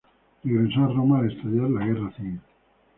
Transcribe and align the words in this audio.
Regresó 0.43 0.85
a 0.85 0.87
Roma 0.87 1.19
al 1.19 1.31
estallar 1.31 1.69
la 1.69 1.85
Guerra 1.85 2.11
Civil. 2.17 2.41